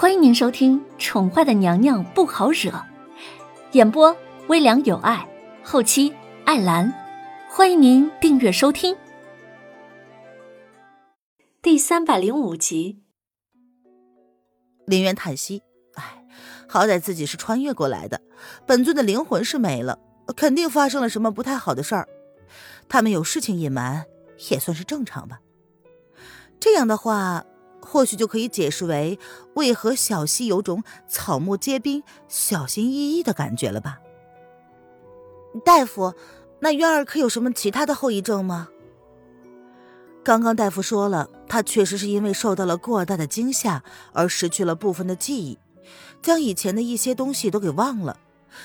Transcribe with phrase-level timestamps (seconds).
[0.00, 2.70] 欢迎您收听《宠坏的娘娘不好惹》，
[3.72, 5.28] 演播微凉有爱，
[5.64, 6.14] 后期
[6.44, 6.94] 艾兰。
[7.50, 8.96] 欢迎您订阅收听。
[11.60, 13.02] 第三百零五集，
[14.86, 15.64] 林渊叹息
[15.98, 16.24] ：“哎，
[16.68, 18.20] 好歹自己是穿越过来的，
[18.64, 19.98] 本尊的灵魂是没了，
[20.36, 22.08] 肯定发生了什么不太好的事儿。
[22.88, 24.06] 他们有事情隐瞒，
[24.50, 25.40] 也算是正常吧。
[26.60, 27.44] 这样的话。”
[27.80, 29.18] 或许就可以解释为
[29.54, 33.98] 为何小溪有种草木皆兵、小心翼翼的感觉了吧？
[35.64, 36.14] 大夫，
[36.60, 38.68] 那渊儿可有什么其他的后遗症吗？
[40.22, 45.58] 刚刚大夫说了，他确实是因为受到了过大的惊吓而失去了部分的记忆，
[46.20, 48.18] 将以前的一些东西都给忘了。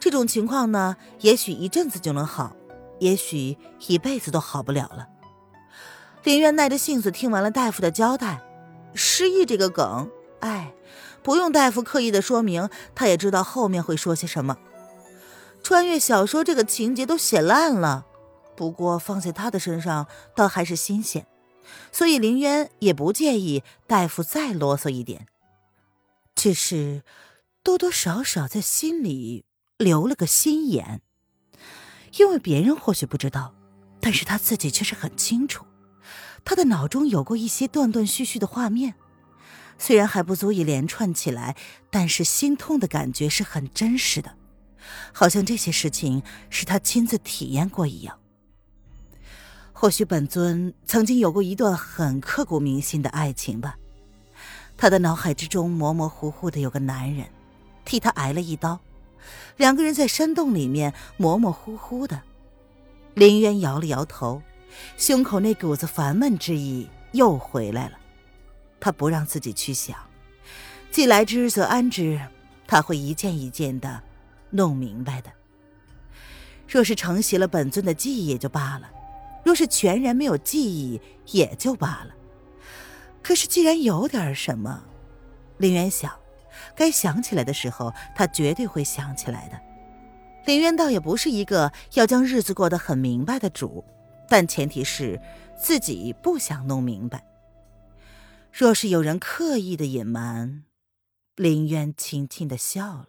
[0.00, 2.56] 这种情况呢，也许一阵子就能好，
[2.98, 5.06] 也许一辈子都好不了了。
[6.24, 8.42] 林渊耐着性子听完了大夫的交代。
[8.94, 10.72] 失忆这个梗，哎，
[11.22, 14.58] 不用大夫刻意的说明，他也知道后面会说些什么。
[15.62, 18.06] 穿越小说这个情节都写烂了，
[18.54, 21.26] 不过放在他的身上倒还是新鲜，
[21.90, 25.26] 所以林渊也不介意大夫再啰嗦一点，
[26.34, 27.02] 只是
[27.62, 29.46] 多多少少在心里
[29.78, 31.00] 留了个心眼，
[32.18, 33.54] 因为别人或许不知道，
[34.00, 35.64] 但是他自己却是很清楚。
[36.44, 38.94] 他的脑中有过一些断断续续的画面，
[39.78, 41.56] 虽然还不足以连串起来，
[41.90, 44.36] 但是心痛的感觉是很真实的，
[45.12, 48.18] 好像这些事情是他亲自体验过一样。
[49.72, 53.76] 或许本尊曾经有过一段很刻骨铭心的爱情吧。
[54.76, 57.26] 他的脑海之中模模糊糊的有个男人，
[57.84, 58.80] 替他挨了一刀，
[59.56, 62.22] 两个人在山洞里面模模糊糊的。
[63.14, 64.42] 林渊摇了摇头。
[64.96, 67.98] 胸口那股子烦闷之意又回来了，
[68.80, 69.96] 他不让自己去想，
[70.90, 72.20] 既来之则安之，
[72.66, 74.02] 他会一件一件的
[74.50, 75.30] 弄明白的。
[76.66, 78.90] 若是承袭了本尊的记忆也就罢了，
[79.44, 82.14] 若是全然没有记忆也就罢了。
[83.22, 84.84] 可是既然有点什么，
[85.58, 86.12] 林渊想，
[86.74, 89.60] 该想起来的时候，他绝对会想起来的。
[90.46, 93.84] 林渊倒也不是一个要将日子过得很明白的主。
[94.28, 95.20] 但前提是
[95.58, 97.24] 自己不想弄明白。
[98.52, 100.64] 若是有人刻意的隐瞒，
[101.34, 103.08] 林渊轻轻的笑了。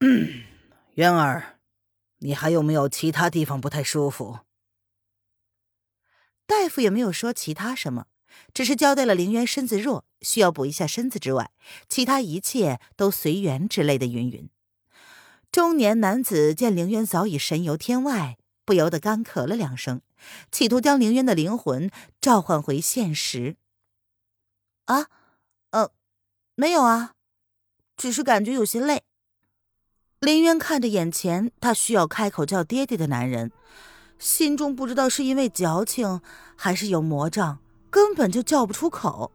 [0.96, 1.58] 渊儿，
[2.18, 4.40] 你还有没有其他地方不太舒服？
[6.46, 8.06] 大夫也没有说其他什么，
[8.52, 11.50] 只是交代了林渊身子弱，需要补一下身子之外，
[11.88, 14.50] 其他一切都随缘之类的云云。
[15.50, 18.36] 中年男子见凌渊早已神游天外。
[18.64, 20.00] 不由得干咳了两声，
[20.50, 21.90] 企图将凌渊的灵魂
[22.20, 23.56] 召唤回现实。
[24.84, 25.06] 啊，
[25.70, 25.90] 呃，
[26.54, 27.14] 没有啊，
[27.96, 29.02] 只是感觉有些累。
[30.20, 33.50] 林渊看着眼前他需要开口叫爹爹的男人，
[34.18, 36.20] 心中不知道是因为矫情
[36.56, 37.58] 还是有魔障，
[37.90, 39.32] 根本就叫不出口，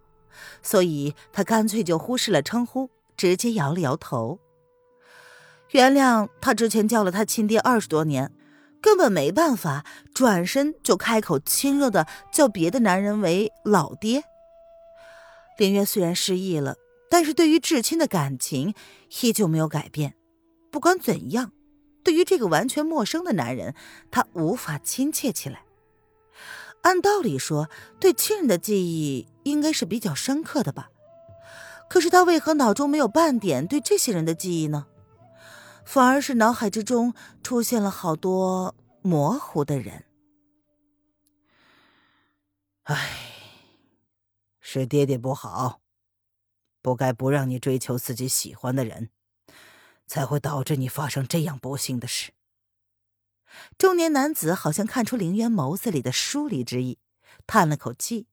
[0.64, 4.40] 所以他干脆就忽视了称呼，直接摇了摇头，
[5.72, 8.32] 原谅他之前叫了他亲爹二十多年。
[8.82, 14.24] 根本没办法，转身就开口亲热的叫别的男人为老爹。
[15.58, 16.76] 林渊虽然失忆了，
[17.10, 18.74] 但是对于至亲的感情
[19.22, 20.14] 依旧没有改变。
[20.72, 21.52] 不管怎样，
[22.04, 23.74] 对于这个完全陌生的男人，
[24.12, 25.64] 他无法亲切起来。
[26.84, 30.90] 按道理说，对亲人的记忆应该是比较深刻的吧？
[31.90, 34.86] 可是他为何脑中没有半点对这些人的记忆呢？
[35.88, 40.03] 反而是脑海之中出现了好多模糊的人。
[42.84, 43.09] 唉，
[44.59, 45.80] 是爹爹不好，
[46.81, 49.12] 不该不让你追求自己喜欢的人，
[50.06, 52.34] 才会导致你发生这样不幸的事。
[53.78, 57.00] 中年男子好像看出林渊眸子里的疏离之意，
[57.48, 58.28] 叹了口气，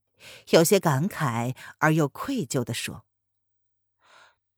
[0.48, 3.04] 有些感慨而又愧疚的说：“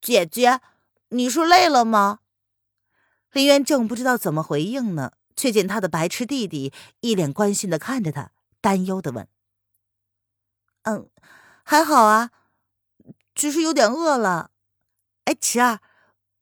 [0.01, 0.63] 姐姐，
[1.11, 2.21] 你是累了吗？”
[3.37, 8.31] 林渊正不知道怎么回应呢，却见他的白痴弟弟一脸关心的看着他，
[8.63, 9.29] 担忧的问
[10.85, 11.11] ：“嗯，
[11.63, 12.31] 还好啊，
[13.35, 14.53] 只是有点饿了。
[15.27, 15.81] 哎，琪儿，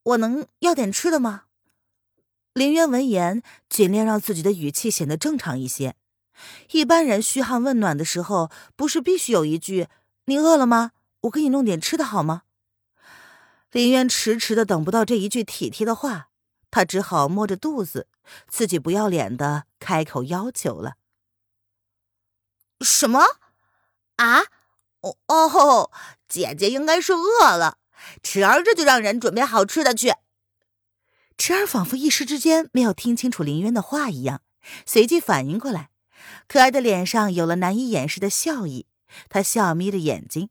[0.04, 1.46] 我能要点吃的吗？”
[2.54, 5.96] 林渊闻言，尽量让自己的语气显得正常一些。
[6.70, 9.88] 一般人嘘寒问暖的时候，不是必须有一句
[10.26, 10.92] “你饿了吗？
[11.22, 12.42] 我给你弄点吃的好吗？”
[13.72, 16.28] 林渊迟迟的等不到这一句体贴的话。
[16.74, 18.08] 他只好摸着肚子，
[18.48, 20.94] 自己不要脸的开口要求了
[22.82, 23.20] ：“什么？
[24.16, 24.40] 啊？
[25.02, 25.92] 哦哦吼，
[26.28, 27.78] 姐姐应该是饿了，
[28.24, 30.14] 池儿这就让人准备好吃的去。
[31.38, 34.42] 池儿仿佛一时之间没有听清楚林渊的话一样，
[34.84, 35.90] 随即反应过来，
[36.48, 38.88] 可爱的脸上有了难以掩饰的笑意。
[39.28, 40.50] 他笑眯着眼睛，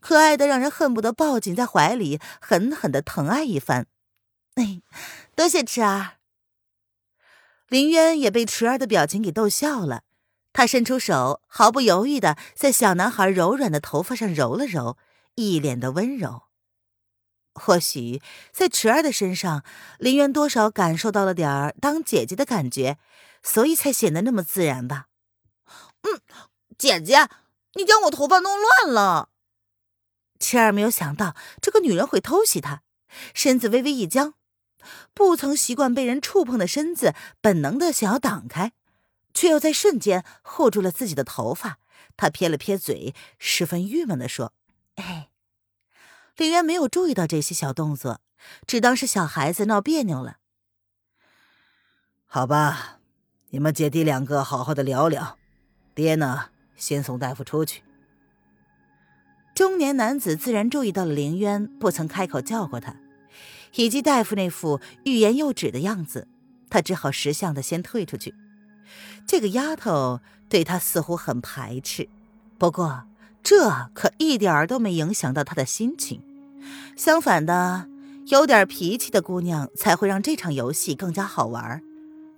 [0.00, 3.86] 可爱的让人恨不得抱紧在怀里，狠狠的疼爱一番。
[4.56, 4.82] 哎，
[5.34, 6.18] 多谢池儿。
[7.68, 10.02] 林渊也被池儿的表情给逗笑了，
[10.52, 14.98] 他伸出手，毫不犹豫的在小男孩柔软的头发上揉了揉，
[15.36, 16.42] 一脸的温柔。
[17.54, 18.20] 或许
[18.52, 19.64] 在池儿的身上，
[19.98, 22.98] 林渊多少感受到了点儿当姐姐的感觉，
[23.42, 25.06] 所以才显得那么自然吧。
[26.02, 26.20] 嗯，
[26.76, 27.28] 姐姐，
[27.74, 29.30] 你将我头发弄乱了。
[30.38, 32.82] 池儿没有想到这个女人会偷袭他，
[33.34, 34.34] 身子微微一僵。
[35.14, 38.72] 不曾习惯被人触碰的身子，本能的想要挡开，
[39.34, 41.78] 却又在瞬间护住了自己的头发。
[42.16, 44.52] 他撇了撇嘴，十分郁闷的说
[44.96, 45.28] ：“哎。”
[46.36, 48.20] 李渊没有注意到这些小动作，
[48.66, 50.38] 只当是小孩子闹别扭了。
[52.26, 52.98] 好吧，
[53.50, 55.38] 你们姐弟两个好好的聊聊，
[55.94, 57.82] 爹呢，先送大夫出去。
[59.54, 62.96] 中年男子自然注意到了林渊，不曾开口叫过他。
[63.74, 66.28] 以及大夫那副欲言又止的样子，
[66.70, 68.34] 他只好识相的先退出去。
[69.26, 72.08] 这个丫头对他似乎很排斥，
[72.58, 73.04] 不过
[73.42, 76.22] 这可一点儿都没影响到他的心情。
[76.96, 77.88] 相反的，
[78.26, 81.82] 有点脾气的姑娘才会让这场游戏更加好玩。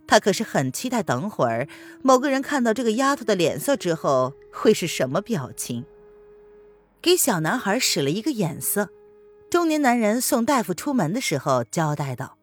[0.06, 1.66] 他可是很期待等会儿
[2.02, 5.84] 某个人看到这个丫头的脸色之后会是什么表情。
[7.00, 8.90] 给小男孩使了一个眼色。
[9.54, 12.36] 中年男人送大夫出门的时候交代道：“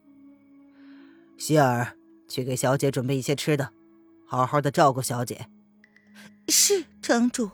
[1.38, 1.98] 希尔，
[2.30, 3.74] 去给小姐准备一些吃的，
[4.26, 5.50] 好好的照顾小姐。”
[6.48, 7.52] 是城主。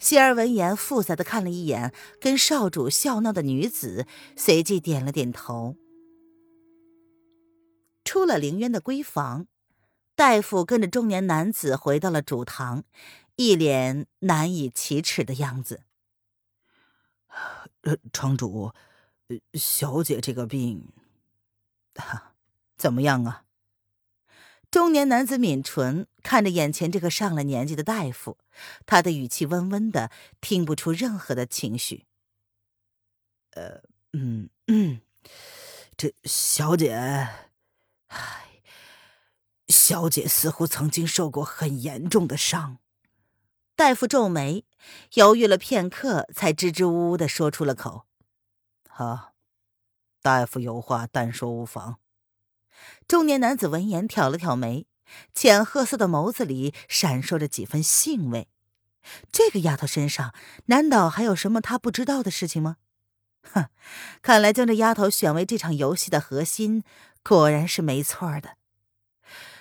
[0.00, 5.76] 希儿闻言，复杂的看了一眼跟少主笑闹的女子，随即点了点头。
[8.04, 9.46] 出了凌渊的闺房，
[10.16, 12.82] 大夫跟着中年男子回到了主堂，
[13.36, 15.82] 一脸难以启齿的样子。
[17.82, 18.72] 呃，城主，
[19.54, 20.92] 小姐这个病，
[22.76, 23.44] 怎么样啊？
[24.70, 28.36] 中年男子抿唇，看着眼前这个上了年纪的大夫，
[28.84, 30.10] 他的语气温温的，
[30.40, 32.06] 听不出任何的情绪。
[33.52, 35.00] 呃，嗯嗯，
[35.96, 36.94] 这小姐，
[38.08, 38.60] 唉，
[39.68, 42.78] 小姐似乎曾经受过很严重的伤。
[43.76, 44.64] 大夫皱眉，
[45.12, 48.06] 犹豫了片刻，才支支吾吾的说出了口
[48.88, 49.34] ：“好，
[50.22, 51.98] 大夫有话，但说无妨。”
[53.06, 54.86] 中年男子闻言挑了挑眉，
[55.34, 58.48] 浅褐色的眸子里闪烁着几分兴味。
[59.30, 60.34] 这个丫头身上
[60.66, 62.78] 难道还有什么他不知道的事情吗？
[63.42, 63.66] 哼，
[64.22, 66.82] 看来将这丫头选为这场游戏的核心，
[67.22, 68.56] 果然是没错的。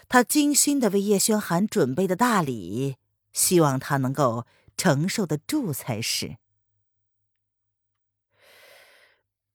[0.07, 2.95] 他精心的为叶轩寒准备的大礼。
[3.35, 4.47] 希望他能够
[4.77, 6.37] 承受得住才是。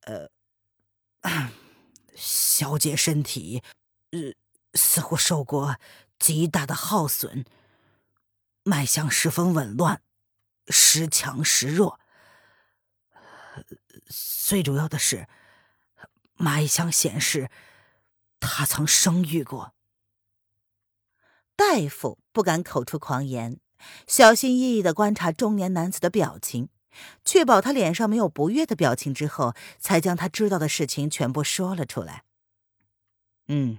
[0.02, 0.30] 呃，
[2.14, 3.62] 小姐身体，
[4.10, 4.34] 呃，
[4.74, 5.78] 似乎受过
[6.18, 7.46] 极大的耗损，
[8.64, 10.02] 脉象十分紊乱，
[10.68, 11.98] 时强时弱。
[14.46, 15.26] 最主要的是，
[16.34, 17.50] 脉象显示
[18.40, 19.74] 她曾生育过。
[21.56, 23.58] 大夫不敢口出狂言。
[24.06, 26.68] 小心翼翼的观察中年男子的表情，
[27.24, 32.24] 确保他脸上没有不悦的表情之后，才将他知道的事情全部说了出来。
[33.48, 33.78] 嗯，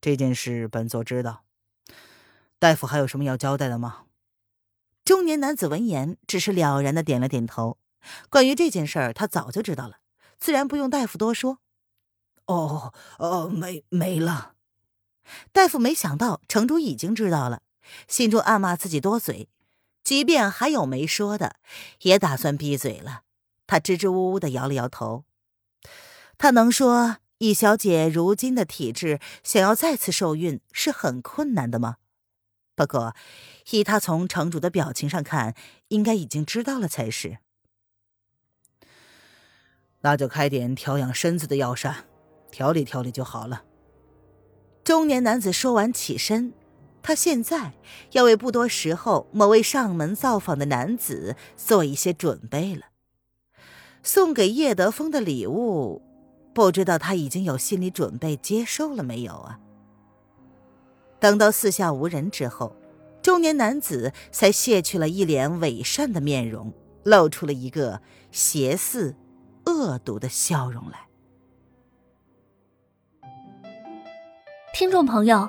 [0.00, 1.44] 这件事本座知道。
[2.58, 4.04] 大夫还有什么要交代的吗？
[5.04, 7.76] 中年男子闻言，只是了然的点了点头。
[8.30, 9.98] 关于这件事儿，他早就知道了，
[10.38, 11.58] 自然不用大夫多说。
[12.46, 14.54] 哦哦，没没了。
[15.52, 17.62] 大夫没想到城主已经知道了。
[18.08, 19.48] 心中暗骂自己多嘴，
[20.02, 21.56] 即便还有没说的，
[22.02, 23.22] 也打算闭嘴了。
[23.66, 25.24] 他支支吾吾的摇了摇头。
[26.36, 31.96] 他能说以小姐如今的体质，想要再次受孕是很困难的吗？
[32.74, 33.14] 不过，
[33.70, 35.54] 以他从城主的表情上看，
[35.88, 37.38] 应该已经知道了才是。
[40.00, 42.04] 那就开点调养身子的药膳，
[42.50, 43.64] 调理调理就好了。
[44.82, 46.52] 中年男子说完，起身。
[47.04, 47.74] 他现在
[48.12, 52.86] 要为不多时候某位上门造访的男子做一些准备了。
[54.02, 56.00] 送给叶德风的礼物，
[56.54, 59.60] 不知道他已经有心理准备接受了没有啊？
[61.20, 62.74] 等到四下无人之后，
[63.20, 69.14] 中年男子才卸去了一脸伪善的面容，露出了一个邪肆
[69.66, 71.00] 恶毒的笑容来。
[74.72, 75.48] 听众朋友，